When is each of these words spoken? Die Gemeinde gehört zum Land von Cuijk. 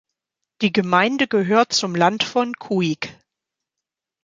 Die 0.63 0.73
Gemeinde 0.73 1.27
gehört 1.27 1.73
zum 1.73 1.93
Land 1.93 2.23
von 2.23 2.55
Cuijk. 2.57 3.15